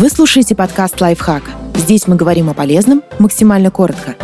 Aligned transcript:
Вы 0.00 0.08
слушаете 0.08 0.54
подкаст 0.54 0.98
«Лайфхак». 0.98 1.42
Здесь 1.74 2.06
мы 2.06 2.16
говорим 2.16 2.48
о 2.48 2.54
полезном 2.54 3.02
максимально 3.18 3.70
коротко. 3.70 4.16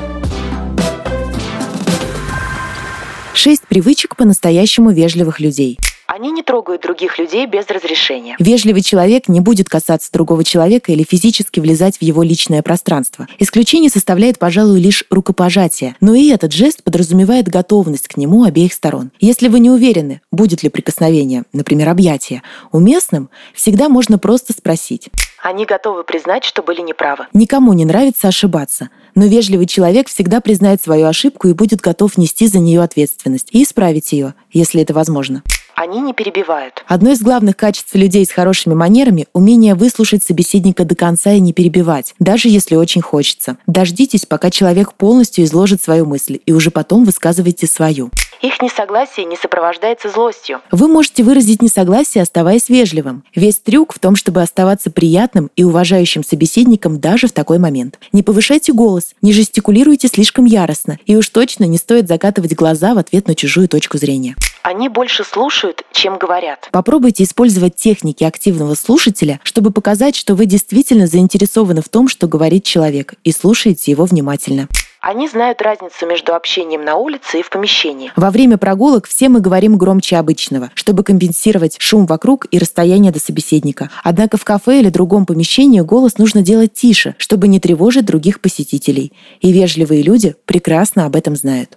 Шесть 3.35 3.67
привычек 3.69 4.17
по-настоящему 4.17 4.91
вежливых 4.91 5.39
людей. 5.39 5.79
Они 6.17 6.31
не 6.31 6.43
трогают 6.43 6.81
других 6.81 7.19
людей 7.19 7.45
без 7.45 7.67
разрешения. 7.67 8.37
Вежливый 8.39 8.81
человек 8.81 9.29
не 9.29 9.41
будет 9.41 9.69
касаться 9.69 10.11
другого 10.11 10.45
человека 10.45 10.91
или 10.91 11.03
физически 11.03 11.61
влезать 11.61 11.99
в 11.99 12.03
его 12.03 12.23
личное 12.23 12.63
пространство. 12.63 13.29
Исключение 13.39 13.91
составляет, 13.91 14.39
пожалуй, 14.39 14.81
лишь 14.81 15.05
рукопожатие. 15.11 15.95
Но 16.01 16.15
и 16.15 16.31
этот 16.31 16.53
жест 16.53 16.83
подразумевает 16.83 17.49
готовность 17.49 18.09
к 18.09 18.17
нему 18.17 18.45
обеих 18.45 18.73
сторон. 18.73 19.11
Если 19.21 19.49
вы 19.49 19.61
не 19.61 19.69
уверены, 19.69 20.23
будет 20.33 20.63
ли 20.63 20.71
прикосновение, 20.71 21.43
например, 21.53 21.91
объятие, 21.91 22.41
уместным, 22.73 23.29
всегда 23.53 23.91
можно 23.91 24.19
просто 24.19 24.55
спросить. 24.55 25.11
Они 25.43 25.67
готовы 25.67 26.03
признать, 26.03 26.45
что 26.45 26.63
были 26.63 26.81
неправы. 26.81 27.27
Никому 27.35 27.75
не 27.75 27.85
нравится 27.85 28.29
ошибаться, 28.29 28.89
но 29.15 29.27
вежливый 29.27 29.67
человек 29.67 30.09
всегда 30.09 30.41
признает 30.41 30.81
свою 30.81 31.09
ошибку 31.09 31.49
и 31.49 31.53
будет 31.53 31.83
готов 31.83 32.17
нести 32.17 32.47
за 32.47 32.59
нее 32.59 32.81
ответственность 32.81 33.49
и 33.51 33.63
исправить 33.63 34.13
ее, 34.13 34.33
если 34.51 34.81
это 34.81 34.95
возможно. 34.95 35.43
Они 35.87 36.01
не 36.01 36.13
перебивают. 36.13 36.83
Одно 36.89 37.13
из 37.13 37.23
главных 37.23 37.57
качеств 37.57 37.95
людей 37.95 38.27
с 38.27 38.33
хорошими 38.33 38.75
манерами– 38.75 39.29
умение 39.33 39.77
выслушать 39.77 40.25
собеседника 40.25 40.85
до 40.85 40.97
конца 40.97 41.33
и 41.33 41.39
не 41.39 41.53
перебивать, 41.53 42.13
даже 42.19 42.49
если 42.49 42.75
очень 42.75 43.03
хочется. 43.03 43.57
Дождитесь, 43.69 44.27
пока 44.27 44.51
человек 44.51 44.95
полностью 44.95 45.45
изложит 45.45 45.81
свою 45.81 46.05
мысль, 46.05 46.41
и 46.45 46.53
уже 46.53 46.73
потом 46.73 47.05
высказывайте 47.05 47.69
свою. 47.69 48.11
Их 48.43 48.61
несогласие 48.61 49.27
не 49.27 49.37
сопровождается 49.37 50.11
злостью. 50.11 50.61
Вы 50.73 50.89
можете 50.89 51.23
выразить 51.23 51.63
несогласие, 51.63 52.23
оставаясь 52.23 52.69
вежливым. 52.69 53.23
Весь 53.35 53.59
трюк 53.59 53.95
в 53.95 54.01
том, 54.01 54.17
чтобы 54.17 54.43
оставаться 54.43 54.91
приятным 54.91 55.51
и 55.57 55.63
уважающим 55.63 56.25
собеседником 56.25 56.99
даже 56.99 57.29
в 57.29 57.33
такой 57.33 57.59
момент. 57.59 57.99
Не 58.13 58.25
повышайте 58.25 58.73
голос, 58.73 59.15
не 59.23 59.33
жестикулируйте 59.33 60.09
слишком 60.09 60.47
яростно, 60.47 60.99
и 61.07 61.17
уж 61.17 61.29
точно 61.29 61.65
не 61.65 61.79
стоит 61.79 62.09
закатывать 62.09 62.55
глаза 62.55 62.95
в 62.95 62.99
ответ 62.99 63.29
на 63.29 63.37
чужую 63.37 63.69
точку 63.69 63.99
зрения. 63.99 64.35
Они 64.67 64.89
больше 64.89 65.23
слушают, 65.23 65.85
чем 65.93 66.19
говорят. 66.19 66.71
Попробуйте 66.73 67.23
использовать 67.23 67.77
техники 67.77 68.25
активного 68.25 68.75
слушателя, 68.75 69.39
чтобы 69.45 69.71
показать, 69.71 70.17
что 70.17 70.35
вы 70.35 70.47
действительно 70.47 71.07
заинтересованы 71.07 71.83
в 71.83 71.89
том, 71.89 72.09
что 72.09 72.27
говорит 72.27 72.65
человек, 72.65 73.15
и 73.23 73.31
слушаете 73.31 73.93
его 73.93 74.07
внимательно. 74.07 74.67
Они 75.01 75.29
знают 75.29 75.63
разницу 75.63 76.05
между 76.09 76.35
общением 76.35 76.85
на 76.85 76.97
улице 76.97 77.39
и 77.39 77.43
в 77.43 77.51
помещении. 77.51 78.11
Во 78.17 78.33
время 78.33 78.59
прогулок 78.59 79.07
все 79.07 79.29
мы 79.29 79.39
говорим 79.39 79.79
громче 79.79 80.17
обычного, 80.17 80.73
чтобы 80.75 81.05
компенсировать 81.05 81.77
шум 81.79 82.05
вокруг 82.05 82.49
и 82.51 82.59
расстояние 82.59 83.13
до 83.13 83.21
собеседника. 83.21 83.89
Однако 84.03 84.37
в 84.37 84.43
кафе 84.43 84.81
или 84.81 84.89
другом 84.89 85.27
помещении 85.27 85.79
голос 85.79 86.19
нужно 86.19 86.43
делать 86.43 86.75
тише, 86.75 87.15
чтобы 87.19 87.47
не 87.47 87.61
тревожить 87.61 88.05
других 88.05 88.41
посетителей. 88.41 89.13
И 89.41 89.53
вежливые 89.53 90.03
люди 90.03 90.35
прекрасно 90.45 91.07
об 91.07 91.15
этом 91.15 91.37
знают. 91.37 91.77